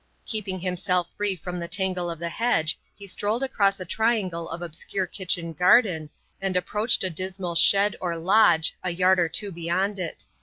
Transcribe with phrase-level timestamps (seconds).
[0.25, 4.63] Keeping himself free from the tangle of the hedge he strolled across a triangle of
[4.63, 6.09] obscure kitchen garden,
[6.41, 10.25] and approached a dismal shed or lodge a yard or two beyond it.